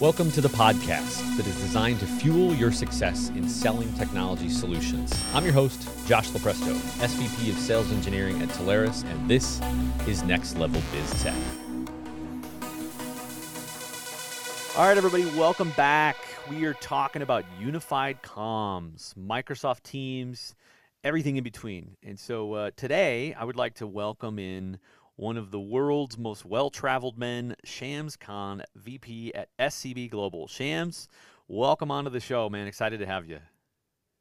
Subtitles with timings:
[0.00, 5.12] Welcome to the podcast that is designed to fuel your success in selling technology solutions.
[5.34, 9.60] I'm your host, Josh Lupresto, SVP of Sales Engineering at Telarus, and this
[10.06, 11.34] is Next Level Biz Tech.
[14.76, 16.16] All right, everybody, welcome back.
[16.48, 20.54] We are talking about unified comms, Microsoft Teams,
[21.02, 21.96] everything in between.
[22.04, 24.78] And so uh, today, I would like to welcome in
[25.18, 30.46] one of the world's most well traveled men, Shams Khan, VP at SCB Global.
[30.46, 31.08] Shams,
[31.48, 32.68] welcome onto the show, man.
[32.68, 33.40] Excited to have you.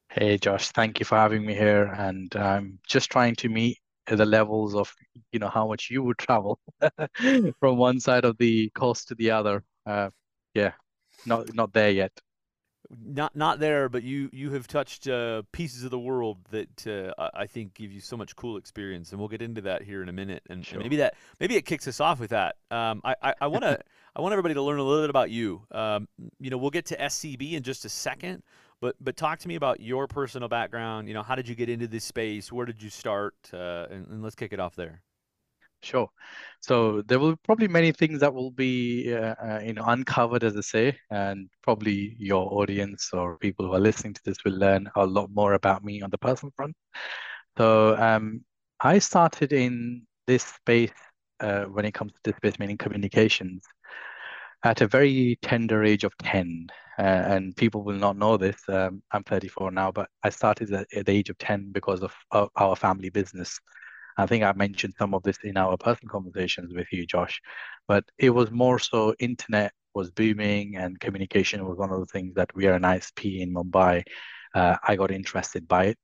[0.09, 1.83] Hey, Josh, thank you for having me here.
[1.83, 4.91] And I'm just trying to meet the levels of,
[5.31, 6.59] you know, how much you would travel
[7.59, 9.63] from one side of the coast to the other.
[9.85, 10.09] Uh,
[10.55, 10.71] yeah,
[11.27, 12.11] not not there yet
[13.05, 17.29] not not there, but you you have touched uh, pieces of the world that uh,
[17.33, 20.09] I think give you so much cool experience, and we'll get into that here in
[20.09, 20.43] a minute.
[20.49, 20.75] And, sure.
[20.75, 22.55] and maybe that maybe it kicks us off with that.
[22.71, 23.79] Um, I I want to
[24.15, 25.63] I want everybody to learn a little bit about you.
[25.71, 26.07] Um,
[26.39, 28.43] you know, we'll get to SCB in just a second,
[28.79, 31.07] but but talk to me about your personal background.
[31.07, 32.51] You know, how did you get into this space?
[32.51, 33.35] Where did you start?
[33.53, 35.01] Uh, and, and let's kick it off there.
[35.83, 36.09] Sure.
[36.59, 40.57] So there will probably many things that will be, uh, uh, you know, uncovered, as
[40.57, 44.89] I say, and probably your audience or people who are listening to this will learn
[44.95, 46.75] a lot more about me on the personal front.
[47.57, 48.43] So um,
[48.81, 50.91] I started in this space
[51.39, 53.63] uh, when it comes to this space, meaning communications,
[54.63, 56.67] at a very tender age of 10.
[56.99, 58.57] Uh, and people will not know this.
[58.67, 62.13] Um, I'm 34 now, but I started at, the age of 10 because of
[62.55, 63.59] our family business.
[64.17, 67.41] I think I mentioned some of this in our personal conversations with you, Josh,
[67.87, 72.35] but it was more so internet was booming and communication was one of the things
[72.35, 74.03] that we are an ISP in Mumbai.
[74.53, 75.97] Uh, I got interested by it,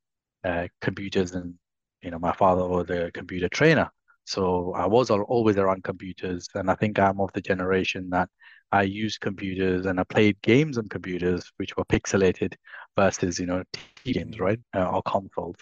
[0.44, 1.56] uh, computers, and
[2.02, 3.90] you know my father was a computer trainer,
[4.26, 8.30] so I was always around computers, and I think I'm of the generation that
[8.74, 12.56] I used computers and I played games on computers which were pixelated
[12.98, 13.64] versus you know
[14.04, 15.58] T games, right, uh, or consoles.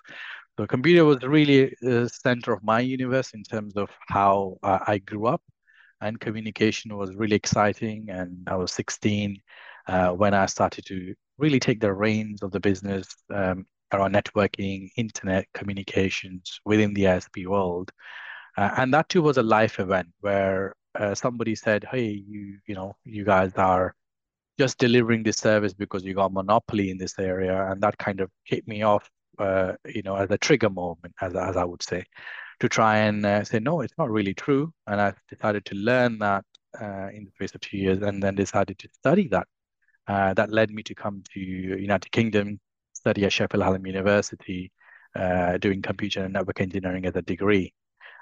[0.57, 4.97] So computer was really the center of my universe in terms of how uh, I
[4.97, 5.41] grew up,
[6.01, 8.07] and communication was really exciting.
[8.09, 9.41] And I was 16
[9.87, 14.89] uh, when I started to really take the reins of the business um, around networking,
[14.97, 17.91] internet communications within the ISP world.
[18.57, 22.75] Uh, and that too was a life event where uh, somebody said, "Hey, you, you
[22.75, 23.95] know, you guys are."
[24.59, 28.29] just delivering this service because you got monopoly in this area and that kind of
[28.45, 29.09] kicked me off
[29.39, 32.03] uh, you know, as a trigger moment, as, as I would say,
[32.59, 34.73] to try and uh, say, no, it's not really true.
[34.87, 36.45] And I decided to learn that
[36.79, 39.47] uh, in the space of two years and then decided to study that.
[40.07, 42.59] Uh, that led me to come to United Kingdom,
[42.93, 44.71] study at Sheffield Hallam University,
[45.15, 47.73] uh, doing computer and network engineering as a degree,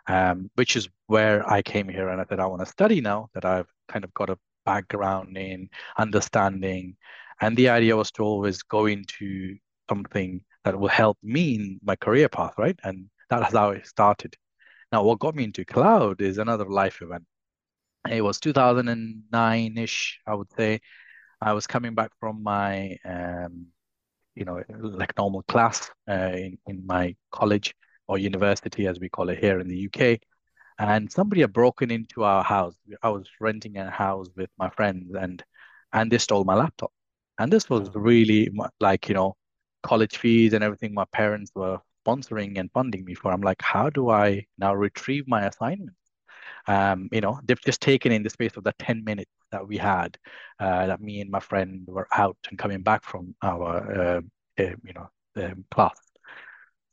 [0.08, 3.30] um, which is where I came here and I said, I want to study now
[3.34, 6.96] that I've kind of got a background in understanding.
[7.42, 9.58] And the idea was to always go into
[9.90, 12.78] something that will help me in my career path, right?
[12.84, 14.36] And that's how it started.
[14.92, 17.26] Now, what got me into cloud is another life event.
[18.10, 20.80] It was 2009-ish, I would say.
[21.42, 23.68] I was coming back from my, um,
[24.36, 27.76] you know, like normal class uh, in, in my college
[28.08, 30.20] or university, as we call it here in the UK.
[30.80, 32.76] And somebody had broken into our house.
[33.04, 35.44] I was renting a house with my friends and
[35.94, 36.92] and they stole my laptop.
[37.40, 38.50] And this was really
[38.80, 39.36] like, you know,
[39.84, 43.32] college fees and everything my parents were sponsoring and funding me for.
[43.32, 45.96] I'm like, how do I now retrieve my assignments?
[46.68, 49.78] Um, you know, they've just taken in the space of the 10 minutes that we
[49.78, 50.18] had,
[50.60, 54.22] uh, that me and my friend were out and coming back from our, uh,
[54.60, 55.98] uh, you know, um, class.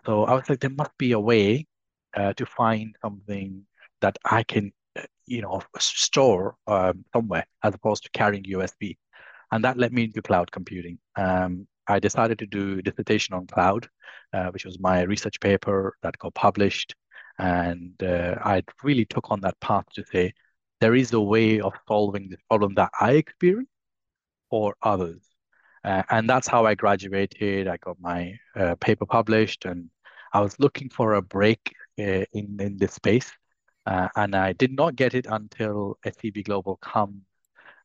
[0.04, 1.66] So I was like, there must be a way
[2.14, 3.66] uh, to find something
[4.00, 8.96] that I can, uh, you know, store um, somewhere as opposed to carrying USB.
[9.50, 10.98] And that led me into cloud computing.
[11.16, 13.88] Um, I decided to do dissertation on cloud,
[14.32, 16.94] uh, which was my research paper that got published.
[17.38, 20.32] And uh, I really took on that path to say,
[20.80, 23.70] there is a way of solving the problem that I experienced
[24.50, 25.22] for others.
[25.84, 27.68] Uh, and that's how I graduated.
[27.68, 29.88] I got my uh, paper published and
[30.32, 33.30] I was looking for a break uh, in, in this space.
[33.86, 37.22] Uh, and I did not get it until SCB Global come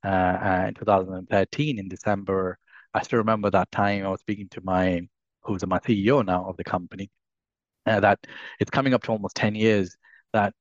[0.04, 2.58] in 2013 in December
[2.94, 5.02] I still remember that time I was speaking to my
[5.44, 7.10] who's my CEO now of the company,
[7.86, 8.20] uh, that
[8.60, 9.96] it's coming up to almost 10 years
[10.34, 10.54] that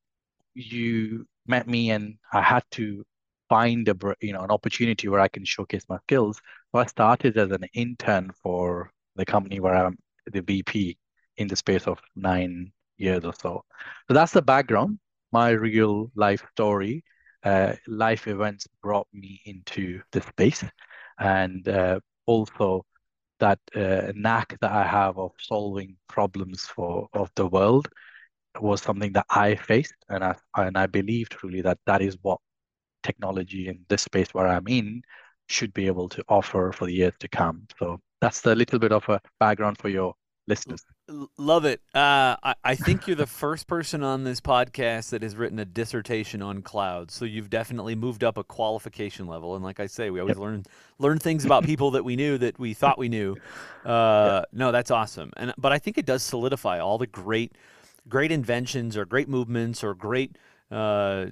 [0.55, 3.03] you met me and I had to
[3.49, 6.39] find a you know an opportunity where I can showcase my skills.
[6.73, 9.97] So I started as an intern for the company where I'm
[10.31, 10.97] the VP
[11.37, 13.63] in the space of nine years or so.
[14.07, 14.99] So that's the background,
[15.31, 17.03] my real life story.
[17.43, 20.63] uh, life events brought me into the space,
[21.19, 22.85] and uh, also
[23.39, 27.89] that uh, knack that I have of solving problems for of the world
[28.59, 32.39] was something that I faced, and I and I believe truly that that is what
[33.03, 35.01] technology in this space where I'm in
[35.49, 37.67] should be able to offer for the years to come.
[37.79, 40.15] So that's a little bit of a background for your
[40.47, 40.83] listeners.
[41.37, 41.81] Love it.
[41.93, 45.65] Uh, I, I, think you're the first person on this podcast that has written a
[45.65, 47.13] dissertation on clouds.
[47.13, 49.55] So you've definitely moved up a qualification level.
[49.55, 50.41] And like I say, we always yep.
[50.41, 50.63] learn
[50.99, 53.35] learn things about people that we knew that we thought we knew.
[53.83, 54.49] Uh, yep.
[54.53, 55.31] No, that's awesome.
[55.37, 57.51] And but I think it does solidify all the great
[58.07, 60.37] great inventions or great movements or great
[60.69, 61.25] uh,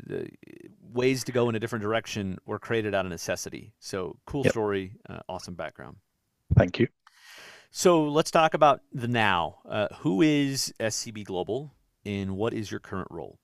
[0.91, 3.71] ways to go in a different direction were created out of necessity.
[3.79, 4.51] So cool yep.
[4.51, 5.97] story, uh, awesome background.
[6.55, 6.87] Thank you.
[7.71, 9.59] So let's talk about the now.
[9.67, 11.73] Uh, who is SCB Global
[12.05, 13.37] and what is your current role?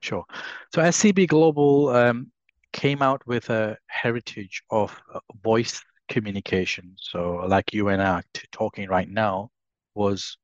[0.00, 0.24] Sure.
[0.72, 2.30] So SCB Global um,
[2.72, 6.94] came out with a heritage of uh, voice communication.
[6.98, 8.22] So, like you and I
[8.52, 9.50] talking right now,
[9.94, 10.36] was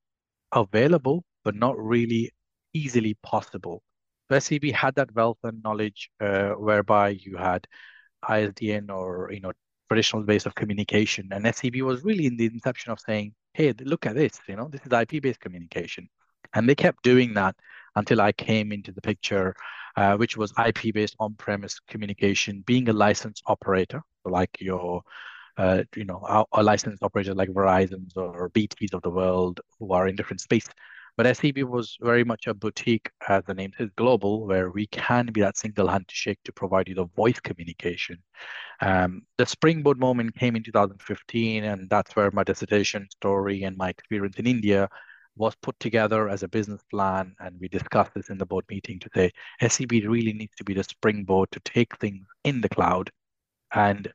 [0.52, 2.30] available but not really
[2.72, 3.82] easily possible.
[4.30, 7.66] SCB had that wealth and knowledge uh, whereby you had
[8.24, 9.52] ISDN or you know
[9.92, 11.28] traditional ways of communication.
[11.32, 14.68] And SCB was really in the inception of saying, hey, look at this, you know,
[14.68, 16.08] this is IP-based communication.
[16.54, 17.54] And they kept doing that
[17.94, 19.54] until I came into the picture,
[19.96, 25.02] uh, which was IP-based on-premise communication, being a licensed operator, like your,
[25.58, 29.92] uh, you know, a, a licensed operator like Verizon's or BTs of the world who
[29.92, 30.66] are in different space.
[31.16, 35.26] But SCB was very much a boutique, as the name says, global, where we can
[35.26, 38.18] be that single handshake to shake to provide you the voice communication.
[38.80, 43.90] Um, the springboard moment came in 2015, and that's where my dissertation story and my
[43.90, 44.88] experience in India
[45.36, 47.34] was put together as a business plan.
[47.40, 50.74] And we discussed this in the board meeting to say SCB really needs to be
[50.74, 53.10] the springboard to take things in the cloud
[53.74, 54.12] and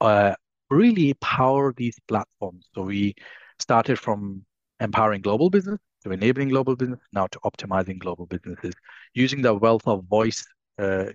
[0.00, 0.34] uh,
[0.70, 2.68] really power these platforms.
[2.74, 3.14] So we
[3.58, 4.44] started from
[4.80, 8.74] empowering global business to enabling global business, now to optimizing global businesses,
[9.14, 10.44] using the wealth of voice
[10.78, 11.06] uh,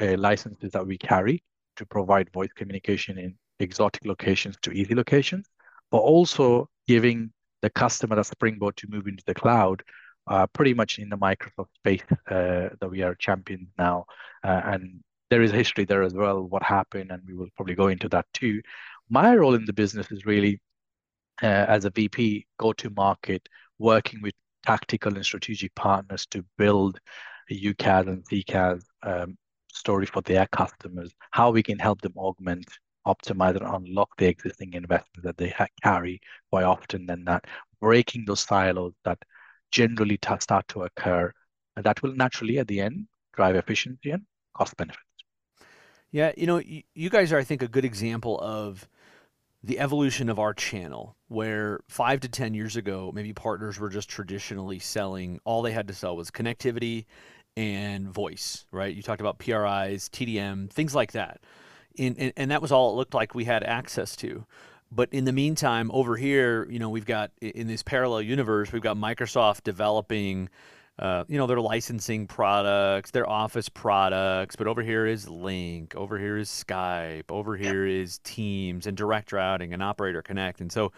[0.00, 1.42] uh, licenses that we carry
[1.76, 5.46] to provide voice communication in exotic locations to easy locations,
[5.90, 7.32] but also giving
[7.62, 9.82] the customer a springboard to move into the cloud,
[10.26, 14.04] uh, pretty much in the Microsoft space uh, that we are champions now.
[14.42, 15.00] Uh, and
[15.30, 18.26] there is history there as well, what happened, and we will probably go into that
[18.32, 18.60] too.
[19.08, 20.60] My role in the business is really
[21.42, 23.48] uh, as a VP, go to market,
[23.80, 24.34] working with
[24.64, 27.00] tactical and strategic partners to build
[27.50, 29.36] a UCaaS and CCaaS um,
[29.72, 32.66] story for their customers, how we can help them augment,
[33.06, 37.46] optimize, and unlock the existing investments that they carry quite often than that,
[37.80, 39.18] breaking those silos that
[39.72, 41.32] generally start to occur.
[41.76, 44.22] And that will naturally, at the end, drive efficiency and
[44.54, 45.04] cost benefits.
[46.12, 46.60] Yeah, you know,
[46.94, 48.88] you guys are, I think, a good example of
[49.62, 54.08] the evolution of our channel where five to 10 years ago, maybe partners were just
[54.08, 57.04] traditionally selling, all they had to sell was connectivity
[57.56, 58.94] and voice, right?
[58.94, 61.40] You talked about PRIs, TDM, things like that.
[61.98, 64.46] And, and, and that was all it looked like we had access to.
[64.92, 68.82] But in the meantime, over here, you know, we've got in this parallel universe, we've
[68.82, 70.48] got Microsoft developing
[71.00, 76.18] uh, you know, their licensing products, their office products, but over here is Lync, over
[76.18, 80.60] here is Skype, over here is Teams and Direct Routing and Operator Connect.
[80.60, 80.92] And so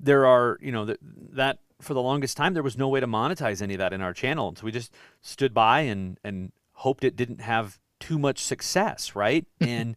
[0.00, 0.98] there are, you know, that,
[1.30, 4.00] that for the longest time, there was no way to monetize any of that in
[4.00, 4.48] our channel.
[4.48, 9.14] And so we just stood by and, and hoped it didn't have too much success,
[9.14, 9.46] right?
[9.60, 9.94] and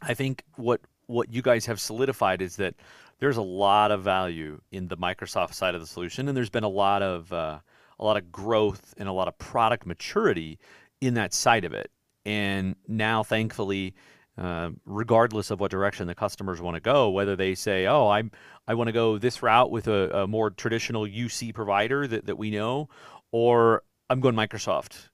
[0.00, 2.74] I think what what you guys have solidified is that
[3.18, 6.64] there's a lot of value in the Microsoft side of the solution, and there's been
[6.64, 7.58] a lot of uh,
[7.98, 10.58] a lot of growth and a lot of product maturity
[11.00, 11.90] in that side of it.
[12.24, 13.94] And now, thankfully,
[14.38, 18.30] uh, regardless of what direction the customers want to go, whether they say, "Oh, I'm
[18.66, 22.38] I want to go this route with a, a, more traditional UC provider that, that
[22.38, 22.88] we know,"
[23.30, 25.08] or I'm going Microsoft.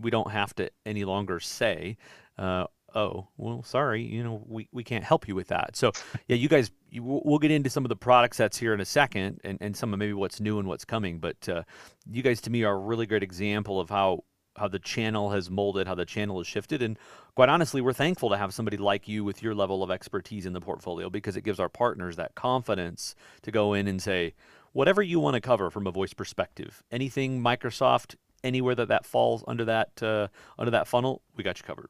[0.00, 1.96] We don't have to any longer say,
[2.38, 5.76] uh, oh, well, sorry, you know, we, we can't help you with that.
[5.76, 5.92] So,
[6.28, 8.84] yeah, you guys, you, we'll get into some of the product sets here in a
[8.84, 11.18] second and, and some of maybe what's new and what's coming.
[11.18, 11.62] But uh,
[12.10, 14.24] you guys, to me, are a really great example of how
[14.56, 16.82] how the channel has molded, how the channel has shifted.
[16.82, 16.98] And
[17.34, 20.52] quite honestly, we're thankful to have somebody like you with your level of expertise in
[20.52, 24.34] the portfolio because it gives our partners that confidence to go in and say,
[24.72, 29.44] whatever you want to cover from a voice perspective, anything Microsoft, anywhere that that falls
[29.46, 31.88] under that uh, under that funnel, we got you covered.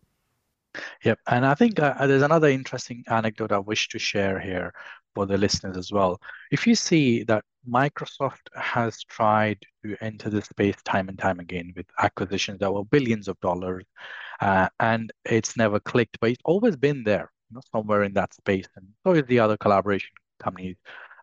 [1.05, 1.19] Yep.
[1.27, 4.73] And I think uh, there's another interesting anecdote I wish to share here
[5.15, 6.19] for the listeners as well.
[6.51, 11.73] If you see that Microsoft has tried to enter this space time and time again
[11.77, 13.85] with acquisitions that were billions of dollars,
[14.41, 18.35] uh, and it's never clicked, but it's always been there, you know, somewhere in that
[18.35, 18.67] space.
[18.77, 20.11] And so is the other collaboration
[20.43, 20.77] companies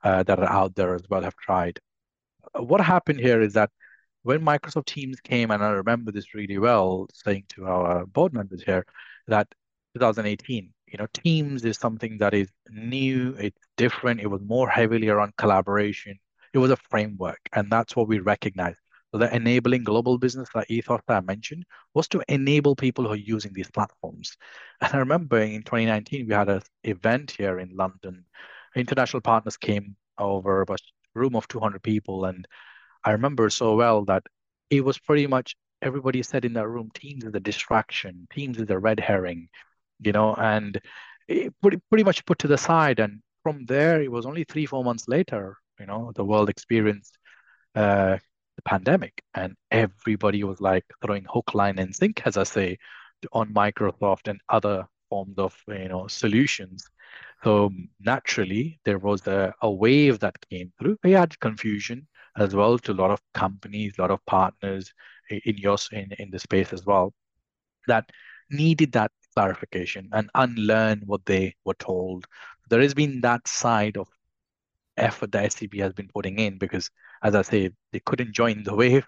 [0.04, 1.80] uh, that are out there as well have tried.
[2.56, 3.72] What happened here is that
[4.24, 8.62] when Microsoft Teams came, and I remember this really well, saying to our board members
[8.64, 8.86] here
[9.30, 9.48] that
[9.96, 15.10] 2018, you know, Teams is something that is new, it's different, it was more heavily
[15.10, 16.20] around collaboration.
[16.54, 18.76] It was a framework, and that's what we recognize.
[19.12, 23.12] So the enabling global business, that ethos that I mentioned, was to enable people who
[23.12, 24.38] are using these platforms.
[24.82, 28.26] And I remember in 2019, we had an event here in London.
[28.76, 30.76] International partners came over, a
[31.16, 32.48] room of 200 people, and
[33.04, 34.24] I remember so well that
[34.70, 38.70] it was pretty much everybody said in that room, Teams is a distraction, Teams is
[38.70, 39.50] a red herring,
[40.00, 40.80] you know, and
[41.62, 43.00] pretty, pretty much put to the side.
[43.00, 47.18] And from there, it was only three, four months later, you know, the world experienced
[47.76, 48.18] uh,
[48.56, 52.78] the pandemic and everybody was like throwing hook, line, and sink, as I say,
[53.32, 56.86] on Microsoft and other forms of, you know, solutions.
[57.44, 57.72] So
[58.02, 60.98] naturally, there was a, a wave that came through.
[61.04, 62.08] We had confusion
[62.38, 64.94] as well to a lot of companies, a lot of partners
[65.30, 67.14] in your in, in the space as well
[67.88, 68.10] that
[68.50, 72.26] needed that clarification and unlearn what they were told.
[72.70, 74.08] There has been that side of
[74.98, 76.90] effort that SAP has been putting in because,
[77.24, 79.06] as I say, they couldn't join the wave.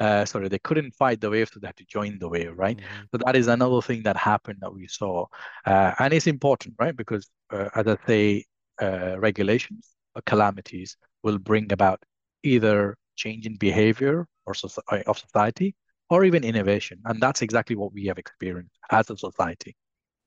[0.00, 2.76] Uh, sorry, they couldn't fight the wave, so they had to join the wave, right?
[2.76, 3.02] Mm-hmm.
[3.10, 5.26] So that is another thing that happened that we saw,
[5.66, 6.96] uh, and it's important, right?
[6.96, 8.44] Because uh, as I say,
[8.80, 12.02] uh, regulations or calamities will bring about
[12.42, 14.54] either change in behavior or
[14.90, 15.74] uh, of society
[16.10, 17.00] or even innovation.
[17.04, 19.76] And that's exactly what we have experienced as a society.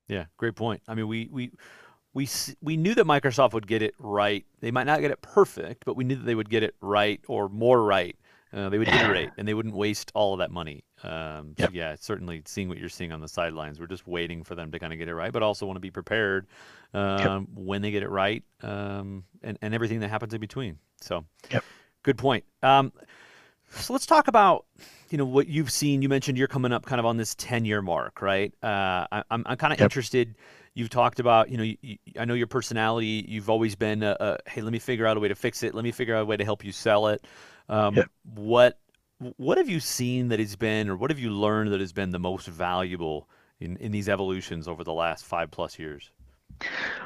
[0.08, 0.82] Yeah, great point.
[0.88, 1.52] I mean, we we
[2.14, 2.28] we
[2.62, 4.46] we knew that Microsoft would get it right.
[4.62, 7.22] They might not get it perfect, but we knew that they would get it right
[7.28, 8.16] or more right.
[8.54, 10.86] Uh, they would iterate and they wouldn't waste all of that money.
[11.04, 11.70] Um, yep.
[11.70, 14.72] so yeah, certainly seeing what you're seeing on the sidelines, we're just waiting for them
[14.72, 16.48] to kind of get it right, but also want to be prepared
[16.94, 17.42] um, yep.
[17.54, 20.78] when they get it right um, and, and everything that happens in between.
[21.02, 21.66] So, yep.
[22.04, 22.46] good point.
[23.72, 24.66] So let's talk about
[25.10, 26.02] you know what you've seen.
[26.02, 28.54] You mentioned you're coming up kind of on this 10 year mark, right?
[28.64, 29.86] Uh, I, am I'm kind of yep.
[29.86, 30.36] interested.
[30.74, 33.26] You've talked about you know you, you, I know your personality.
[33.28, 35.74] You've always been a, a, hey, let me figure out a way to fix it.
[35.74, 37.26] Let me figure out a way to help you sell it.
[37.70, 38.10] Um, yep.
[38.24, 38.80] What
[39.38, 42.10] what have you seen that has been, or what have you learned that has been
[42.10, 43.30] the most valuable
[43.60, 46.12] in, in these evolutions over the last five plus years?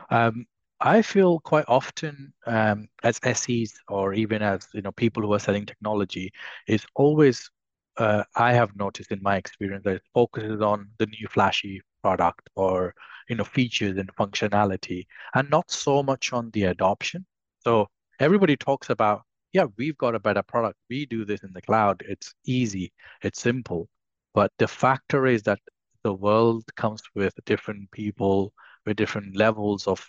[0.10, 0.48] Um,
[0.82, 5.40] I feel quite often um, as SEs or even as you know people who are
[5.40, 6.32] selling technology
[6.68, 7.50] is always
[7.98, 12.50] uh, I have noticed in my experience that it focuses on the new flashy product
[12.56, 12.94] or
[13.28, 15.06] you know features and functionality
[15.36, 17.26] and not so much on the adoption.
[17.60, 20.78] So everybody talks about yeah we've got a better product.
[20.90, 22.04] We do this in the cloud.
[22.08, 22.94] It's easy.
[23.22, 23.90] It's simple.
[24.34, 25.60] But the factor is that
[26.04, 28.54] the world comes with different people
[28.86, 30.06] with different levels of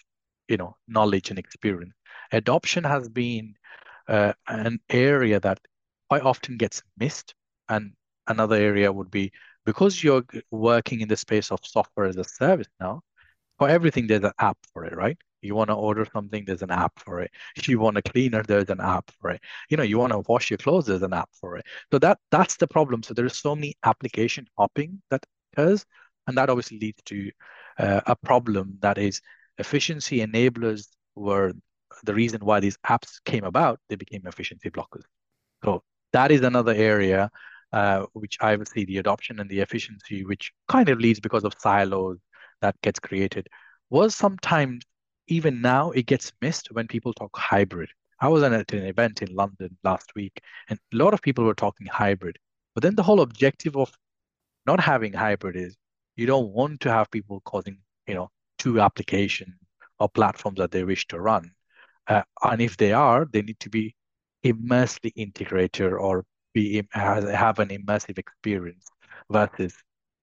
[0.51, 1.95] you know knowledge and experience.
[2.33, 3.55] Adoption has been
[4.09, 5.61] uh, an area that
[6.09, 7.35] quite often gets missed,
[7.69, 7.93] and
[8.29, 9.33] another area would be
[9.67, 13.03] because you're working in the space of software as a service now.
[13.59, 15.19] For everything, there's an app for it, right?
[15.43, 17.31] You want to order something, there's an app for it.
[17.57, 19.41] If you want a cleaner, there's an app for it.
[19.71, 21.67] You know, you want to wash your clothes, there's an app for it.
[21.93, 23.03] So that that's the problem.
[23.03, 25.85] So there's so many application hopping that occurs,
[26.27, 27.31] and that obviously leads to
[27.79, 29.21] uh, a problem that is
[29.61, 31.53] efficiency enablers were
[32.05, 35.05] the reason why these apps came about, they became efficiency blockers.
[35.65, 37.31] So that is another area
[37.73, 41.45] uh, which I would see the adoption and the efficiency, which kind of leads because
[41.45, 42.19] of silos
[42.63, 43.47] that gets created,
[43.91, 44.85] was sometimes
[45.29, 47.91] even now it gets missed when people talk hybrid.
[48.21, 51.55] I was at an event in London last week, and a lot of people were
[51.55, 52.37] talking hybrid.
[52.75, 53.93] But then the whole objective of
[54.67, 55.77] not having hybrid is
[56.17, 59.55] you don't want to have people causing, you know, two application
[59.99, 61.51] or platforms that they wish to run.
[62.07, 63.95] Uh, and if they are, they need to be
[64.43, 66.25] immersely integrated or
[66.55, 68.87] be have an immersive experience
[69.31, 69.75] versus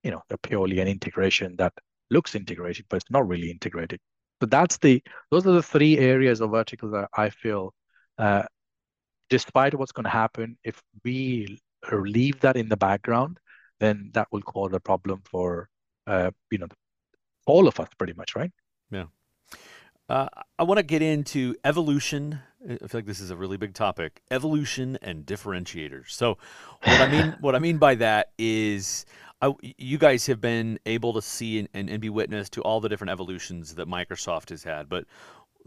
[0.03, 1.73] you know purely an integration that
[2.09, 3.99] looks integrated but it's not really integrated.
[4.41, 5.01] So that's the
[5.31, 7.73] those are the three areas of verticals that I feel,
[8.19, 8.43] uh,
[9.29, 11.57] despite what's going to happen, if we
[11.91, 13.39] leave that in the background,
[13.79, 15.69] then that will cause a problem for
[16.07, 16.67] uh, you know
[17.47, 18.51] all of us pretty much, right?
[18.91, 19.05] Yeah.
[20.09, 20.27] Uh,
[20.57, 22.39] I want to get into evolution.
[22.63, 26.11] I feel like this is a really big topic: evolution and differentiators.
[26.11, 26.37] So,
[26.83, 29.05] what I mean, what I mean by that is,
[29.41, 32.79] I, you guys have been able to see and, and, and, be witness to all
[32.79, 34.87] the different evolutions that Microsoft has had.
[34.87, 35.05] But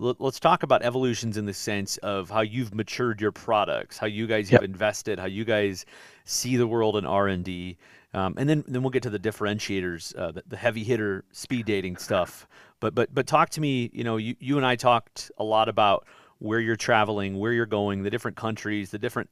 [0.00, 4.06] let, us talk about evolutions in the sense of how you've matured your products, how
[4.06, 4.70] you guys have yep.
[4.70, 5.84] invested, how you guys
[6.24, 7.76] see the world in R and D,
[8.12, 11.66] um, and then then we'll get to the differentiators, uh, the, the, heavy hitter speed
[11.66, 12.48] dating stuff.
[12.80, 13.90] But but but talk to me.
[13.92, 16.06] You know, you you and I talked a lot about
[16.38, 19.30] where you're traveling, where you're going, the different countries, the different.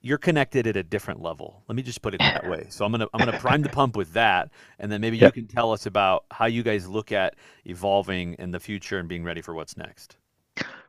[0.00, 1.64] You're connected at a different level.
[1.68, 2.66] Let me just put it that way.
[2.70, 5.34] So I'm gonna I'm gonna prime the pump with that, and then maybe yep.
[5.34, 9.08] you can tell us about how you guys look at evolving in the future and
[9.08, 10.16] being ready for what's next.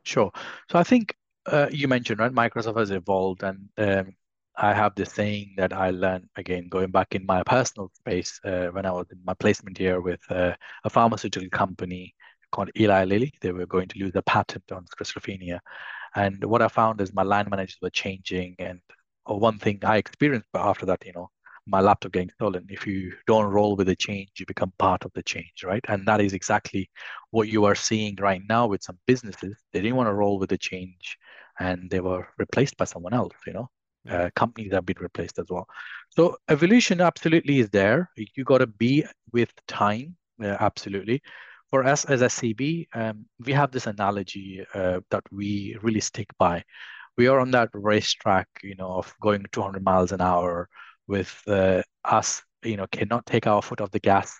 [0.03, 0.31] Sure.
[0.71, 4.15] So I think uh, you mentioned right, Microsoft has evolved, and um,
[4.55, 8.67] I have this saying that I learned again going back in my personal space uh,
[8.67, 12.13] when I was in my placement year with uh, a pharmaceutical company
[12.51, 13.33] called Eli Lilly.
[13.41, 15.59] They were going to lose a patent on schizophrenia.
[16.15, 18.55] And what I found is my line managers were changing.
[18.59, 18.79] And
[19.37, 21.29] one thing I experienced, but after that, you know,
[21.67, 22.65] my laptop getting stolen.
[22.69, 25.83] If you don't roll with the change, you become part of the change, right?
[25.87, 26.89] And that is exactly
[27.31, 29.57] what you are seeing right now with some businesses.
[29.71, 31.17] They didn't want to roll with the change
[31.59, 33.69] and they were replaced by someone else, you know.
[34.09, 35.67] Uh, companies have been replaced as well.
[36.09, 38.09] So evolution absolutely is there.
[38.15, 41.21] You got to be with time, uh, absolutely
[41.69, 46.63] for us as SCB, um, we have this analogy uh, that we really stick by.
[47.19, 50.69] We are on that racetrack, you know, of going 200 miles an hour
[51.05, 54.33] with uh, us, you know, cannot take our foot off the gas,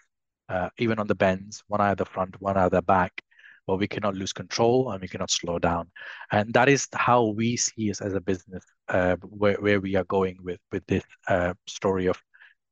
[0.47, 3.21] uh, even on the bends, one eye at the front, one eye at the back,
[3.67, 5.91] but we cannot lose control and we cannot slow down.
[6.31, 10.05] And that is how we see us as a business, uh, where, where we are
[10.05, 12.17] going with, with this uh, story of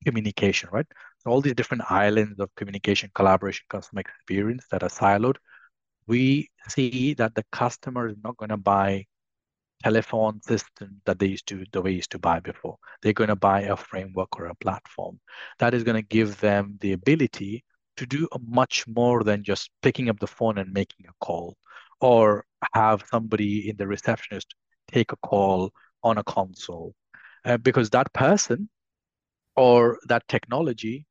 [0.05, 0.87] communication, right?
[1.25, 5.35] all these different islands of communication, collaboration, customer experience that are siloed,
[6.07, 9.05] we see that the customer is not going to buy
[9.83, 12.77] telephone system that they used to the way used to buy before.
[13.01, 15.19] They're going to buy a framework or a platform
[15.59, 17.63] that is going to give them the ability
[17.97, 21.57] to do much more than just picking up the phone and making a call,
[22.01, 24.53] or have somebody in the receptionist
[24.87, 25.71] take a call
[26.03, 26.93] on a console,
[27.45, 28.69] uh, because that person
[29.55, 31.05] or that technology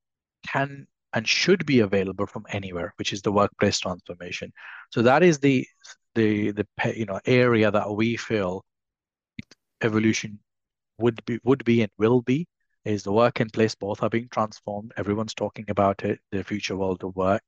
[0.46, 4.52] can and should be available from anywhere, which is the workplace transformation.
[4.92, 5.66] So that is the
[6.14, 8.64] the the you know area that we feel
[9.82, 10.38] evolution
[10.98, 12.46] would be would be and will be
[12.84, 13.74] is the work in place.
[13.74, 14.92] Both are being transformed.
[14.98, 17.42] Everyone's talking about it the future world of work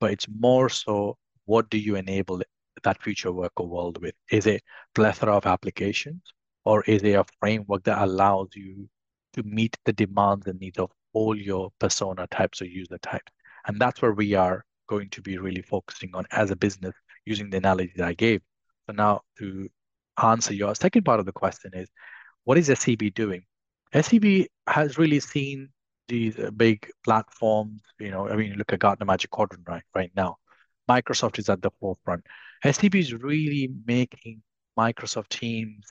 [0.00, 2.42] but it's more so what do you enable
[2.82, 4.14] that future work world with?
[4.30, 4.62] Is it
[4.94, 6.22] plethora of applications
[6.64, 8.88] or is it a framework that allows you
[9.34, 13.32] to meet the demands and needs of all your persona types or user types.
[13.66, 16.94] And that's where we are going to be really focusing on as a business
[17.24, 18.40] using the analogy that I gave.
[18.86, 19.68] So now to
[20.22, 21.88] answer your second part of the question is,
[22.44, 23.44] what is SCB doing?
[23.94, 25.68] SCB has really seen
[26.08, 30.10] these uh, big platforms, you know, I mean, look at Gartner Magic Quadrant right, right
[30.16, 30.36] now.
[30.90, 32.24] Microsoft is at the forefront.
[32.64, 34.42] SCB is really making
[34.78, 35.86] Microsoft Teams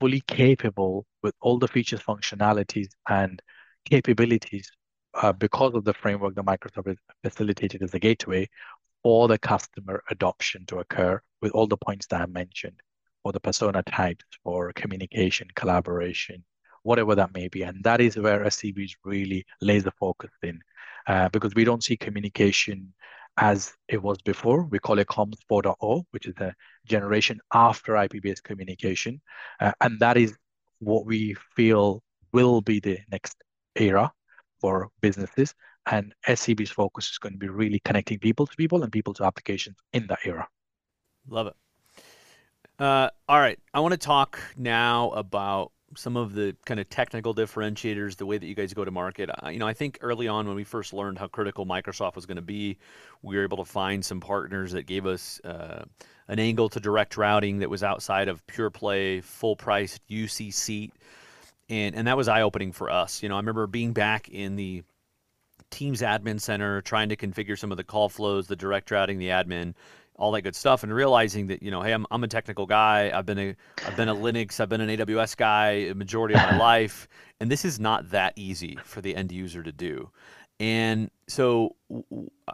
[0.00, 3.40] fully capable with all the features, functionalities, and
[3.84, 4.70] capabilities
[5.14, 8.48] uh, because of the framework that Microsoft has facilitated as a gateway
[9.02, 12.80] for the customer adoption to occur with all the points that I mentioned,
[13.22, 16.44] for the persona types, for communication, collaboration,
[16.82, 17.62] whatever that may be.
[17.62, 20.60] And that is where SCB is really laser focused in
[21.06, 22.92] uh, because we don't see communication
[23.36, 24.64] as it was before.
[24.64, 26.54] We call it Comms 4.0, which is a
[26.86, 29.20] generation after IP-based communication.
[29.60, 30.36] Uh, and that is
[30.78, 33.36] what we feel will be the next
[33.76, 34.12] era
[34.60, 35.54] for businesses.
[35.86, 39.24] And SCB's focus is going to be really connecting people to people and people to
[39.24, 40.48] applications in that era.
[41.28, 41.54] Love it.
[42.78, 43.58] Uh, all right.
[43.72, 48.38] I want to talk now about some of the kind of technical differentiators, the way
[48.38, 49.30] that you guys go to market.
[49.50, 52.36] you know, I think early on when we first learned how critical Microsoft was going
[52.36, 52.78] to be,
[53.22, 55.84] we were able to find some partners that gave us uh,
[56.28, 60.92] an angle to direct routing that was outside of pure play, full price UC seat
[61.74, 63.22] and and that was eye opening for us.
[63.22, 64.84] You know, I remember being back in the
[65.70, 69.28] Teams admin center, trying to configure some of the call flows, the direct routing, the
[69.28, 69.74] admin,
[70.14, 73.10] all that good stuff, and realizing that you know, hey, I'm I'm a technical guy.
[73.12, 76.42] I've been a I've been a Linux, I've been an AWS guy a majority of
[76.42, 77.08] my life,
[77.40, 80.10] and this is not that easy for the end user to do.
[80.60, 81.74] And so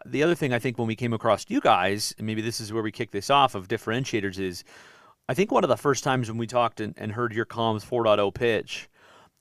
[0.07, 2.73] the other thing I think when we came across you guys, and maybe this is
[2.73, 4.65] where we kick this off of differentiators is,
[5.29, 7.85] I think one of the first times when we talked and, and heard your comms
[7.85, 8.89] 4.0 pitch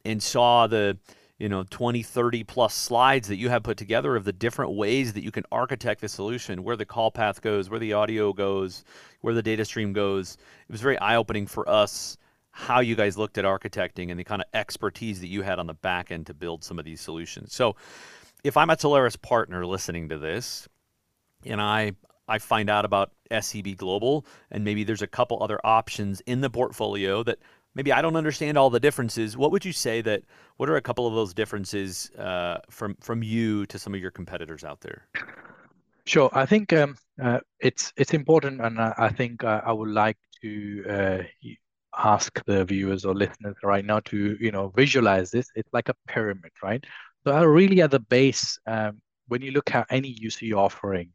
[0.09, 0.97] and saw the
[1.37, 5.13] you know 20 30 plus slides that you have put together of the different ways
[5.13, 8.83] that you can architect the solution where the call path goes where the audio goes
[9.21, 12.17] where the data stream goes it was very eye-opening for us
[12.51, 15.67] how you guys looked at architecting and the kind of expertise that you had on
[15.67, 17.53] the back end to build some of these solutions.
[17.53, 17.75] So,
[18.43, 20.67] if I'm a Telarus partner listening to this,
[21.45, 21.93] and I
[22.27, 26.49] I find out about SCB Global, and maybe there's a couple other options in the
[26.49, 27.39] portfolio that
[27.75, 29.37] maybe I don't understand all the differences.
[29.37, 30.23] What would you say that?
[30.57, 34.11] What are a couple of those differences uh, from from you to some of your
[34.11, 35.07] competitors out there?
[36.05, 39.89] Sure, I think um, uh, it's it's important, and I, I think uh, I would
[39.89, 41.23] like to uh,
[41.97, 45.47] ask the viewers or listeners right now to you know visualize this.
[45.55, 46.83] It's like a pyramid, right?
[47.25, 51.11] So really at the base, um, when you look at any UC offering,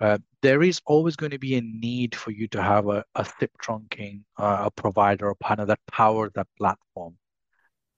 [0.00, 3.24] uh, there is always going to be a need for you to have a, a
[3.24, 7.16] SIP trunking, uh, a provider or partner that powers that platform.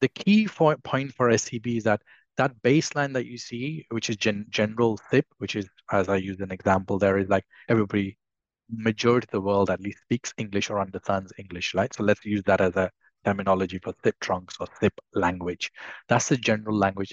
[0.01, 2.01] The key point for SCB is that
[2.37, 6.41] that baseline that you see, which is gen general SIP, which is, as I use
[6.41, 8.17] an example, there is like everybody,
[8.71, 11.93] majority of the world at least speaks English or understands English, right?
[11.93, 12.91] So let's use that as a
[13.27, 15.71] terminology for SIP trunks or SIP language.
[16.09, 17.13] That's the general language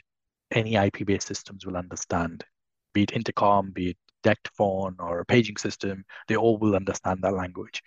[0.51, 2.45] any IP-based systems will understand,
[2.93, 7.21] be it intercom, be it DECT phone or a paging system, they all will understand
[7.21, 7.81] that language.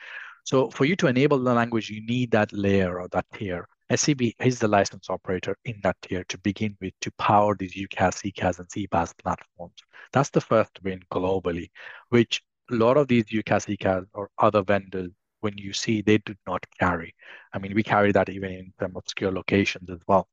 [0.44, 3.66] So for you to enable the language, you need that layer or that tier.
[3.90, 8.22] SCB is the license operator in that tier to begin with to power these UCaaS,
[8.22, 9.74] CCaaS, and CPaaS platforms.
[10.12, 11.70] That's the first win globally,
[12.10, 16.34] which a lot of these UCaaS, CCaaS, or other vendors, when you see, they do
[16.46, 17.14] not carry.
[17.52, 20.28] I mean, we carry that even in some obscure locations as well.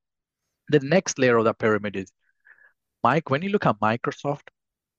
[0.69, 2.11] The next layer of that pyramid is
[3.03, 3.29] Mike.
[3.29, 4.49] When you look at Microsoft,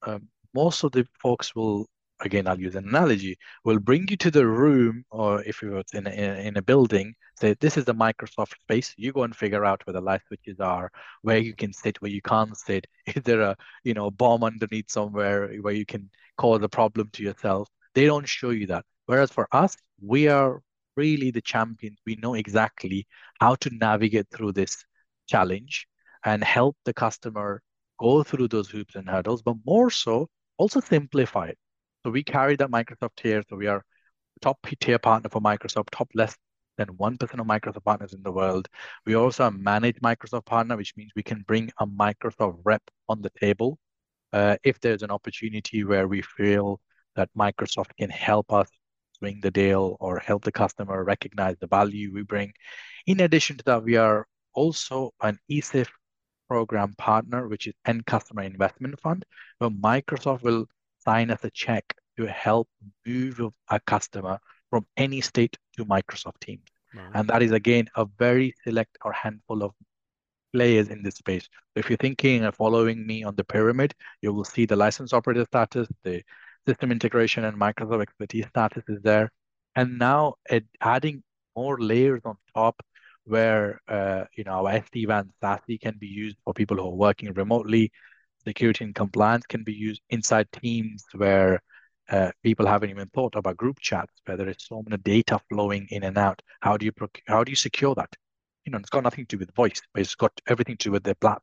[0.02, 1.86] um, most of the folks will
[2.20, 6.06] again i'll use an analogy will bring you to the room or if you're in
[6.06, 8.94] a, in a building say this is the microsoft space.
[8.96, 10.90] You go and figure out where the light switches are
[11.22, 12.86] where you can sit where you can't sit.
[13.06, 17.22] Is there a you know bomb underneath somewhere where you can cause a problem to
[17.22, 17.68] yourself?
[17.94, 18.84] They don't show you that.
[19.06, 20.60] Whereas for us we are
[20.96, 21.98] really the champions.
[22.06, 23.06] We know exactly
[23.40, 24.84] how to navigate through this
[25.28, 25.86] challenge
[26.24, 27.62] and help the customer
[28.00, 31.58] go through those hoops and hurdles but more so also simplify it.
[32.04, 33.42] So we carry that Microsoft tier.
[33.48, 33.82] So we are
[34.40, 36.36] top tier partner for Microsoft, top less
[36.76, 38.68] than 1% of Microsoft partners in the world.
[39.06, 43.22] We also a managed Microsoft partner, which means we can bring a Microsoft rep on
[43.22, 43.78] the table
[44.32, 46.80] uh, if there's an opportunity where we feel
[47.16, 48.68] that Microsoft can help us
[49.18, 52.52] swing the deal or help the customer recognize the value we bring.
[53.06, 55.88] In addition to that, we are also an ECIF
[56.48, 59.24] program partner, which is End Customer Investment Fund,
[59.58, 60.66] where Microsoft will
[61.04, 61.84] sign us a check
[62.16, 62.68] to help
[63.06, 64.38] move a customer
[64.70, 66.64] from any state to Microsoft Teams.
[67.14, 69.72] And that is, again, a very select or handful of
[70.52, 71.44] players in this space.
[71.44, 75.12] So if you're thinking of following me on the pyramid, you will see the license
[75.12, 76.22] operator status, the
[76.66, 79.30] system integration and Microsoft expertise status is there.
[79.76, 80.34] And now
[80.80, 81.22] adding
[81.54, 82.82] more layers on top
[83.28, 87.32] where uh, you know our SD-WAN SASE can be used for people who are working
[87.34, 87.92] remotely.
[88.44, 91.60] Security and compliance can be used inside teams where
[92.10, 95.86] uh, people haven't even thought about group chats, where there is so many data flowing
[95.90, 96.40] in and out.
[96.60, 96.92] How do you
[97.26, 98.10] how do you secure that?
[98.64, 100.92] You know, it's got nothing to do with voice, but it's got everything to do
[100.92, 101.42] with the platform.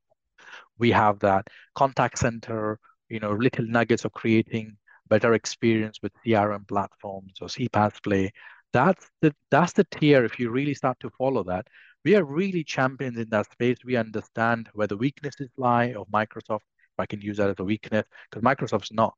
[0.78, 6.68] We have that contact center, you know, little nuggets of creating better experience with CRM
[6.68, 8.32] platforms or CPaaS play
[8.74, 10.26] that's the that's the tier.
[10.26, 11.68] If you really start to follow that,
[12.04, 13.78] we are really champions in that space.
[13.86, 16.62] We understand where the weaknesses lie of Microsoft.
[16.96, 19.14] If I can use that as a weakness, because Microsoft's not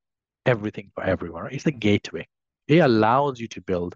[0.45, 1.49] everything for everyone.
[1.51, 2.27] It's a gateway.
[2.67, 3.95] It allows you to build,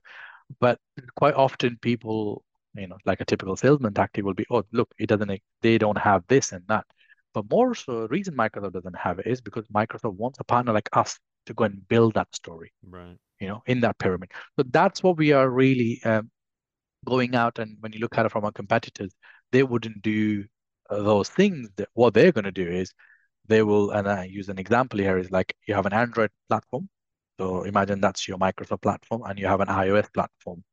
[0.59, 0.79] but
[1.15, 2.43] quite often people,
[2.75, 5.41] you know, like a typical salesman tactic will be, oh, look, it doesn't.
[5.61, 6.85] They don't have this and that.
[7.33, 10.73] But more so, the reason Microsoft doesn't have it is because Microsoft wants a partner
[10.73, 12.71] like us to go and build that story.
[12.87, 14.31] Right you know, in that pyramid.
[14.57, 16.29] So that's what we are really um,
[17.05, 17.59] going out.
[17.59, 19.13] And when you look at it from our competitors,
[19.51, 20.45] they wouldn't do
[20.89, 21.69] those things.
[21.75, 22.93] That, what they're going to do is
[23.47, 26.87] they will, and I use an example here is like you have an Android platform.
[27.39, 30.63] So imagine that's your Microsoft platform, and you have an iOS platform,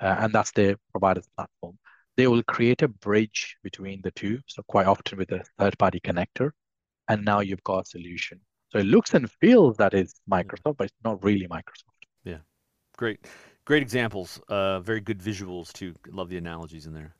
[0.00, 1.78] uh, and that's their provider's platform.
[2.16, 4.40] They will create a bridge between the two.
[4.48, 6.50] So quite often with a third-party connector,
[7.06, 8.40] and now you've got a solution.
[8.70, 11.94] So it looks and feels that it's Microsoft, but it's not really Microsoft.
[12.24, 12.38] Yeah,
[12.96, 13.26] great,
[13.64, 14.40] great examples.
[14.48, 15.94] Uh, very good visuals too.
[16.08, 17.14] Love the analogies in there.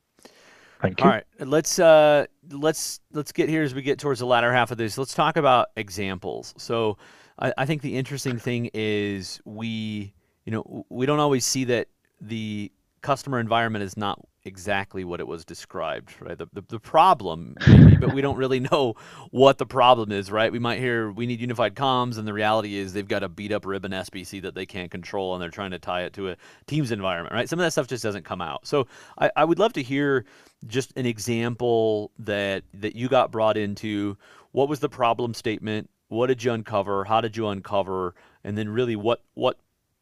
[0.80, 1.06] Thank you.
[1.06, 4.70] All right, let's uh, let's let's get here as we get towards the latter half
[4.70, 4.96] of this.
[4.96, 6.54] Let's talk about examples.
[6.56, 6.98] So,
[7.38, 11.88] I, I think the interesting thing is we, you know, we don't always see that
[12.20, 16.36] the customer environment is not exactly what it was described, right?
[16.36, 18.94] The, the, the problem, maybe, but we don't really know
[19.30, 20.50] what the problem is, right?
[20.50, 23.52] We might hear we need unified comms, and the reality is they've got a beat
[23.52, 26.36] up ribbon SBC that they can't control, and they're trying to tie it to a
[26.66, 27.48] Teams environment, right?
[27.48, 28.66] Some of that stuff just doesn't come out.
[28.66, 30.24] So I, I would love to hear
[30.66, 34.16] just an example that that you got brought into.
[34.52, 35.90] What was the problem statement?
[36.08, 37.04] What did you uncover?
[37.04, 38.14] How did you uncover?
[38.42, 39.58] And then really, what what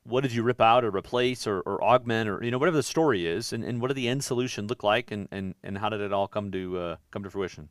[0.08, 2.82] what did you rip out or replace or, or augment or you know whatever the
[2.82, 5.88] story is and, and what did the end solution look like and, and, and how
[5.88, 7.68] did it all come to uh, come to fruition?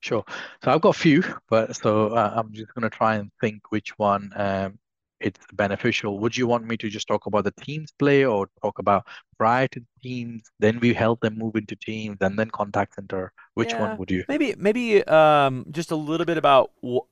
[0.00, 0.24] Sure.
[0.64, 3.70] So i've got a few but so uh, i'm just going to try and think
[3.70, 4.78] which one um,
[5.22, 6.18] it's beneficial.
[6.18, 9.06] Would you want me to just talk about the teams play or talk about
[9.38, 10.50] prior to teams?
[10.58, 13.32] Then we help them move into teams and then contact center.
[13.54, 14.24] Which yeah, one would you?
[14.28, 17.06] Maybe maybe um, just a little bit about wh-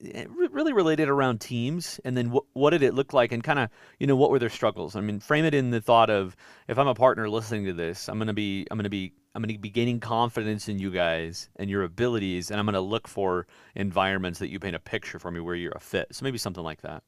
[0.00, 3.68] really related around teams and then what, what did it look like and kind of
[4.00, 4.96] you know what were their struggles?
[4.96, 6.34] I mean frame it in the thought of
[6.68, 9.12] if i'm a partner listening to this i'm going to be i'm going to be
[9.34, 12.74] i'm going to be gaining confidence in you guys and your abilities and i'm going
[12.74, 16.08] to look for environments that you paint a picture for me where you're a fit.
[16.12, 17.02] So maybe something like that.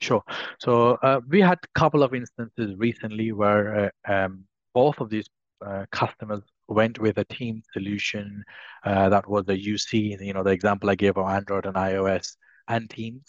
[0.00, 0.22] Sure.
[0.58, 5.26] So uh, we had a couple of instances recently where uh, um, both of these
[5.64, 8.44] uh, customers went with a team solution
[8.84, 12.36] uh, that was a UC, you know, the example I gave of Android and iOS
[12.68, 13.24] and Teams,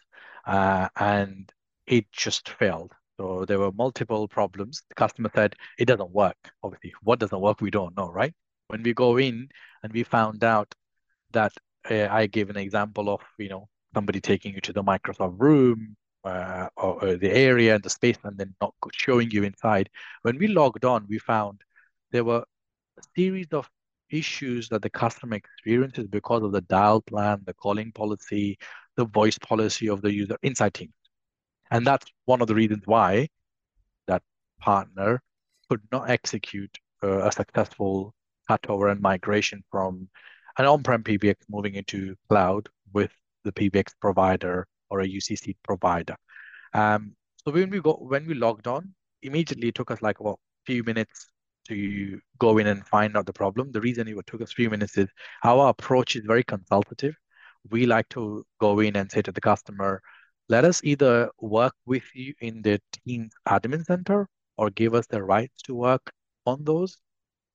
[0.46, 1.52] uh, and
[1.88, 2.94] it just failed.
[3.18, 4.84] So there were multiple problems.
[4.90, 6.38] The customer said it doesn't work.
[6.64, 8.34] Obviously, what doesn't work, we don't know, right?
[8.68, 9.50] When we go in
[9.84, 10.74] and we found out
[11.32, 11.54] that
[11.90, 15.96] uh, I gave an example of, you know, somebody taking you to the Microsoft room,
[16.24, 19.90] uh, or, or, the area and the space and then not showing you inside.
[20.22, 21.62] When we logged on, we found
[22.12, 22.46] there were
[23.16, 23.70] series of
[24.10, 28.58] issues that the customer experiences because of the dial plan, the calling policy,
[28.98, 30.94] the voice policy of the user inside Teams.
[31.72, 33.30] And that's one of the reasons why
[34.08, 34.22] that
[34.60, 35.22] partner
[35.70, 38.14] could not execute uh, a successful
[38.50, 40.10] cutover and migration from
[40.58, 43.12] an on-prem PBX moving into cloud with
[43.46, 46.16] the PBX provider or a UCC provider.
[46.74, 50.34] Um, so when we go when we logged on, immediately it took us like a
[50.66, 51.31] few minutes
[51.68, 53.72] to go in and find out the problem.
[53.72, 55.08] The reason it took us three minutes is
[55.44, 57.16] our approach is very consultative.
[57.70, 60.02] We like to go in and say to the customer,
[60.50, 65.24] let us either work with you in the Teams admin center or give us the
[65.24, 66.12] rights to work
[66.46, 66.98] on those.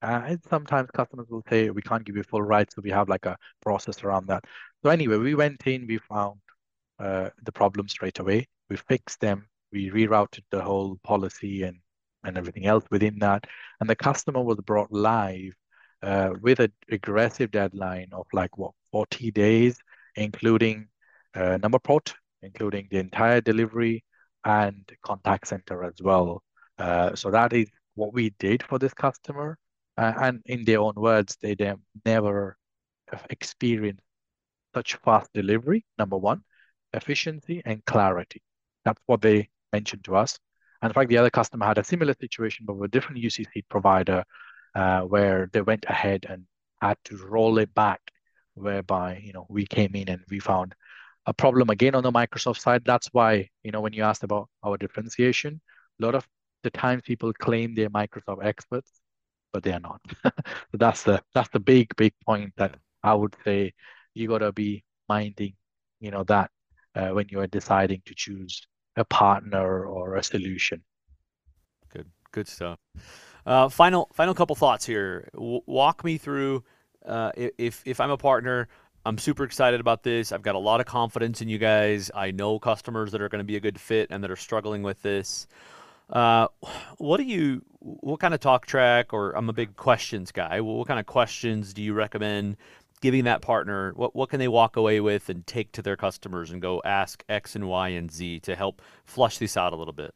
[0.01, 3.09] Uh, and sometimes customers will say, we can't give you full rights, so we have
[3.09, 4.43] like a process around that.
[4.83, 6.39] So anyway, we went in, we found
[6.99, 8.47] uh, the problem straight away.
[8.69, 9.47] We fixed them.
[9.71, 11.77] We rerouted the whole policy and
[12.27, 13.45] and everything else within that.
[13.79, 15.53] And the customer was brought live
[16.03, 19.77] uh, with an aggressive deadline of like what 40 days,
[20.15, 20.87] including
[21.33, 24.03] uh, number port, including the entire delivery
[24.45, 26.43] and contact center as well.
[26.77, 29.57] Uh, so that is what we did for this customer.
[29.97, 31.55] Uh, and in their own words, they
[32.05, 32.57] never
[33.29, 34.03] experienced
[34.75, 35.85] such fast delivery.
[35.97, 36.43] Number one,
[36.93, 38.43] efficiency and clarity.
[38.85, 40.37] That's what they mentioned to us.
[40.81, 43.63] And in fact, the other customer had a similar situation, but with a different UCC
[43.69, 44.23] provider,
[44.75, 46.45] uh, where they went ahead and
[46.81, 48.01] had to roll it back,
[48.53, 50.75] whereby you know we came in and we found
[51.25, 52.83] a problem again on the Microsoft side.
[52.85, 55.61] That's why you know when you asked about our differentiation,
[55.99, 56.27] a lot of
[56.63, 58.91] the times people claim they're Microsoft experts,
[59.53, 60.01] but they are not.
[60.23, 63.73] so that's the that's the big big point that I would say
[64.13, 65.53] you gotta be minding,
[65.99, 66.51] you know that
[66.95, 68.61] uh, when you are deciding to choose
[68.97, 70.83] a partner or a solution.
[71.93, 72.79] Good, good stuff.
[73.45, 75.29] Uh, final, final couple thoughts here.
[75.33, 76.63] W- walk me through
[77.05, 78.67] uh, if if I'm a partner.
[79.05, 80.33] I'm super excited about this.
[80.33, 82.11] I've got a lot of confidence in you guys.
[82.13, 84.83] I know customers that are going to be a good fit and that are struggling
[84.83, 85.47] with this.
[86.09, 86.47] Uh,
[86.97, 87.61] what do you?
[87.79, 89.13] What kind of talk track?
[89.13, 90.59] Or I'm a big questions guy.
[90.59, 92.57] What kind of questions do you recommend
[93.01, 96.51] giving that partner what what can they walk away with and take to their customers
[96.51, 99.93] and go ask X and Y and Z to help flush this out a little
[99.93, 100.13] bit?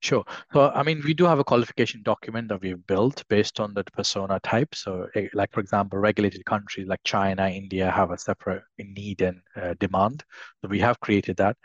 [0.00, 0.24] Sure.
[0.52, 3.84] So, I mean, we do have a qualification document that we've built based on the
[3.84, 4.74] persona type.
[4.74, 9.40] So, eh, like, for example, regulated countries like China, India have a separate need and
[9.56, 10.24] uh, demand.
[10.62, 11.56] So, we have created that.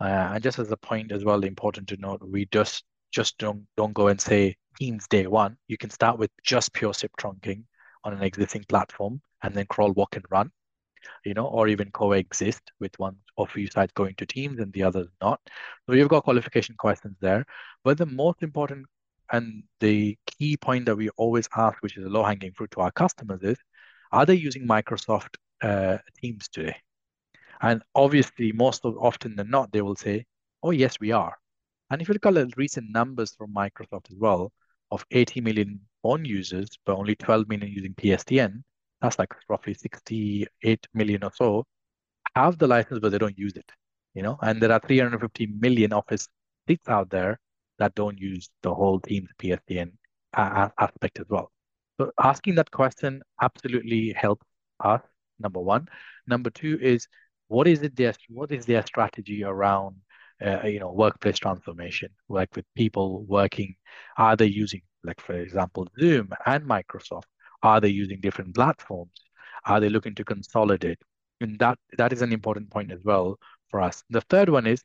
[0.00, 3.66] Uh, and just as a point as well, important to note, we just just don't
[3.76, 5.56] don't go and say Teams day one.
[5.68, 7.64] You can start with just pure SIP trunking
[8.04, 10.50] on an existing platform and then crawl, walk, and run,
[11.24, 14.82] you know, or even coexist with one of you sites going to teams and the
[14.82, 15.40] others not.
[15.86, 17.44] So you've got qualification questions there.
[17.84, 18.86] But the most important
[19.32, 22.80] and the key point that we always ask, which is a low hanging fruit to
[22.80, 23.58] our customers, is
[24.12, 26.76] are they using Microsoft uh, Teams today?
[27.62, 30.24] And obviously, most of often than not, they will say,
[30.62, 31.36] "Oh yes, we are."
[31.90, 34.52] And if you look at the recent numbers from Microsoft as well,
[34.90, 38.62] of 80 million phone users, but only 12 million using PSTN,
[39.00, 41.64] that's like roughly 68 million or so,
[42.34, 43.70] have the license, but they don't use it,
[44.14, 44.38] you know?
[44.42, 46.28] And there are 350 million Office
[46.68, 47.38] seats out there
[47.78, 49.92] that don't use the whole Teams PSTN
[50.34, 51.50] aspect as well.
[51.98, 54.46] So asking that question absolutely helps
[54.82, 55.02] us,
[55.38, 55.88] number one.
[56.26, 57.06] Number two is
[57.48, 59.96] what is it their what is their strategy around
[60.44, 63.74] uh, you know workplace transformation like with people working
[64.16, 67.24] are they using like for example zoom and microsoft
[67.62, 69.12] are they using different platforms?
[69.66, 70.98] Are they looking to consolidate?
[71.40, 74.02] And that that is an important point as well for us.
[74.10, 74.82] The third one is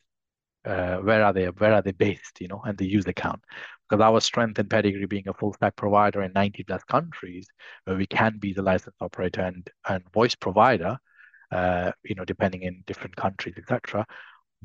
[0.66, 3.42] uh, where are they where are they based you know and the user count?
[3.90, 7.48] Because our strength and pedigree being a full stack provider in 90 plus countries
[7.86, 10.98] where we can be the license operator and and voice provider
[11.52, 14.06] uh, you know depending in different countries etc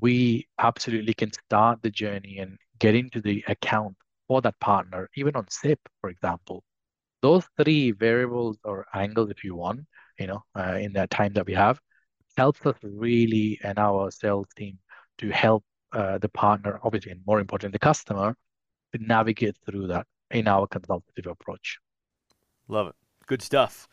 [0.01, 3.97] we absolutely can start the journey and get into the account
[4.31, 6.63] for that partner even on SIP for example
[7.21, 9.81] those three variables or angles if you want
[10.21, 11.81] you know uh, in that time that we have
[12.37, 14.79] helps us really and our sales team
[15.19, 18.37] to help uh, the partner, obviously, and more important, the customer,
[18.93, 21.79] to navigate through that in our consultative approach.
[22.69, 22.95] Love it.
[23.27, 23.89] Good stuff.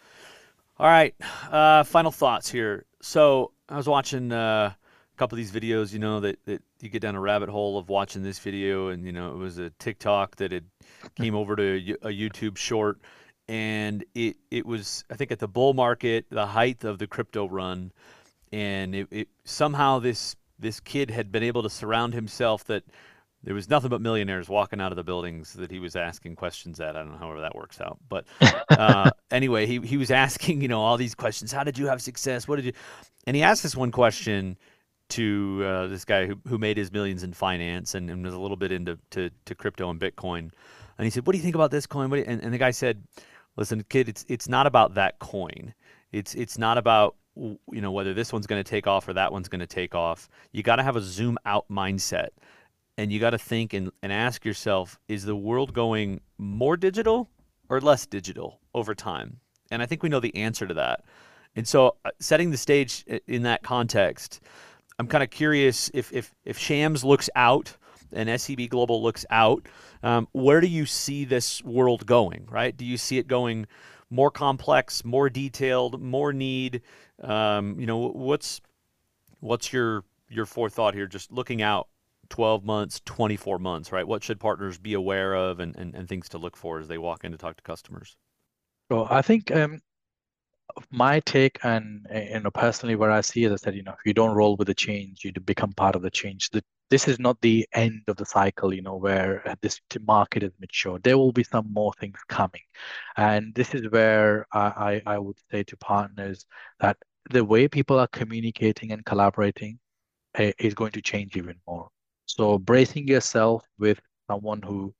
[0.77, 1.15] All right.
[1.51, 2.85] Uh, final thoughts here.
[3.01, 4.73] So I was watching uh,
[5.17, 7.89] couple of these videos, you know, that, that you get down a rabbit hole of
[7.89, 10.65] watching this video, and, you know, it was a TikTok that had
[11.15, 12.99] came over to a YouTube short.
[13.49, 17.47] And it, it was, I think, at the bull market, the height of the crypto
[17.47, 17.91] run.
[18.51, 22.83] And it, it somehow this this kid had been able to surround himself that
[23.43, 26.79] there was nothing but millionaires walking out of the buildings that he was asking questions
[26.79, 26.95] at.
[26.95, 28.25] I don't know however that works out, but
[28.69, 31.51] uh, anyway, he he was asking you know all these questions.
[31.51, 32.47] How did you have success?
[32.47, 32.73] What did you?
[33.25, 34.57] And he asked this one question
[35.09, 38.39] to uh, this guy who who made his millions in finance and, and was a
[38.39, 40.51] little bit into to, to crypto and Bitcoin.
[40.97, 43.03] And he said, "What do you think about this coin?" and, and the guy said,
[43.55, 45.73] "Listen, kid, it's it's not about that coin.
[46.11, 47.15] It's it's not about
[47.71, 49.93] you know whether this one's going to take off or that one's going to take
[49.93, 52.29] off you got to have a zoom out mindset
[52.97, 57.29] and you got to think and, and ask yourself is the world going more digital
[57.69, 59.39] or less digital over time
[59.71, 61.03] and i think we know the answer to that
[61.55, 64.41] and so uh, setting the stage in that context
[64.99, 67.77] i'm kind of curious if if if shams looks out
[68.11, 69.67] and SCB Global looks out,
[70.03, 72.47] um, where do you see this world going?
[72.49, 72.75] Right?
[72.75, 73.67] Do you see it going
[74.09, 76.81] more complex, more detailed, more need?
[77.21, 78.61] Um, you know, what's
[79.39, 81.07] what's your your forethought here?
[81.07, 81.87] Just looking out
[82.29, 84.07] 12 months, 24 months, right?
[84.07, 86.97] What should partners be aware of and, and, and things to look for as they
[86.97, 88.17] walk in to talk to customers?
[88.89, 89.81] Well, I think um,
[90.91, 94.13] my take and you know personally where I see is that you know if you
[94.13, 96.49] don't roll with the change, you become part of the change.
[96.51, 100.51] The, this is not the end of the cycle, you know, where this market is
[100.59, 100.99] mature.
[101.03, 102.61] There will be some more things coming,
[103.17, 106.45] and this is where I I, I would say to partners
[106.79, 106.97] that
[107.29, 109.79] the way people are communicating and collaborating
[110.39, 111.89] uh, is going to change even more.
[112.25, 114.93] So bracing yourself with someone who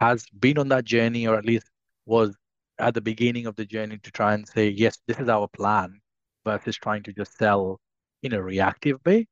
[0.00, 1.66] has been on that journey or at least
[2.06, 2.36] was
[2.78, 6.00] at the beginning of the journey to try and say, yes, this is our plan,
[6.44, 7.80] versus trying to just sell
[8.22, 9.26] in a reactive way,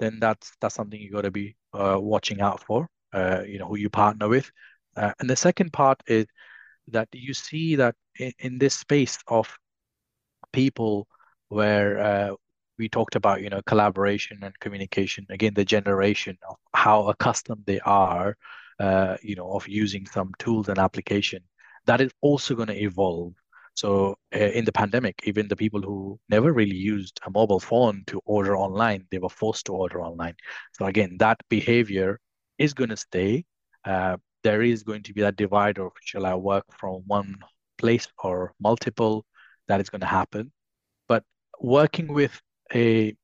[0.00, 2.88] then that's that's something you got to be uh, watching out for.
[3.12, 4.50] Uh, you know who you partner with,
[4.96, 6.26] uh, and the second part is
[6.88, 9.58] that you see that in, in this space of
[10.52, 11.06] people
[11.48, 12.30] where uh,
[12.78, 17.80] we talked about you know collaboration and communication again the generation of how accustomed they
[17.80, 18.36] are
[18.80, 21.42] uh, you know of using some tools and application
[21.86, 23.34] that is also going to evolve.
[23.74, 28.04] So uh, in the pandemic, even the people who never really used a mobile phone
[28.08, 30.34] to order online, they were forced to order online.
[30.72, 32.20] So again, that behavior
[32.58, 33.44] is going to stay.
[33.84, 37.36] Uh, there is going to be that divide of shall I work from one
[37.78, 39.24] place or multiple?
[39.68, 40.52] That is going to happen.
[41.08, 41.24] But
[41.60, 42.38] working with
[42.74, 43.16] a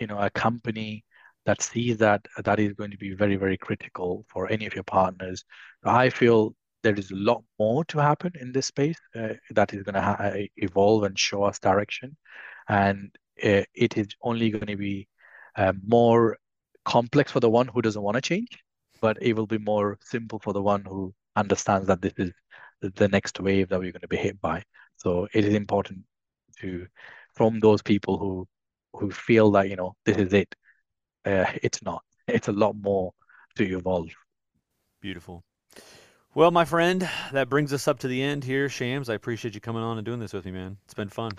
[0.00, 1.04] you know a company
[1.46, 4.84] that sees that that is going to be very very critical for any of your
[4.84, 5.44] partners.
[5.84, 9.82] I feel there is a lot more to happen in this space uh, that is
[9.82, 12.16] going to ha- uh, evolve and show us direction.
[12.68, 13.10] And
[13.42, 15.08] uh, it is only going to be
[15.56, 16.38] uh, more
[16.84, 18.58] complex for the one who doesn't want to change,
[19.00, 22.32] but it will be more simple for the one who understands that this is
[22.80, 24.62] the next wave that we're going to be hit by.
[24.96, 26.00] So it is important
[26.60, 26.86] to,
[27.34, 28.46] from those people who
[28.92, 30.54] who feel that you know this is it,
[31.24, 32.02] uh, it's not.
[32.28, 33.12] It's a lot more
[33.56, 34.10] to evolve.
[35.02, 35.44] Beautiful.
[36.36, 38.68] Well, my friend, that brings us up to the end here.
[38.68, 40.76] Shams, I appreciate you coming on and doing this with me, man.
[40.84, 41.30] It's been fun.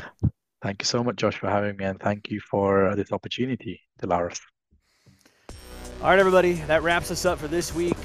[0.62, 3.82] Thank you so much, Josh, for having me, and thank you for uh, this opportunity,
[4.02, 4.40] Telarus.
[6.02, 7.98] All right, everybody, that wraps us up for this week.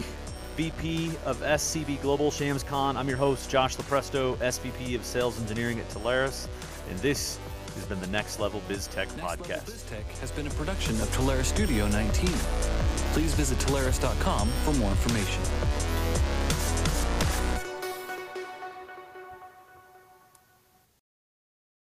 [0.56, 2.96] VP of SCB Global, Shams Khan.
[2.96, 6.48] I'm your host, Josh Lupresto, SVP of Sales Engineering at Telarus,
[6.90, 7.38] and this
[7.76, 9.66] has been the Next Level Biz Tech Next podcast.
[9.66, 12.28] Biz Tech has been a production of Telarus Studio 19.
[13.12, 15.42] Please visit Telarus.com for more information.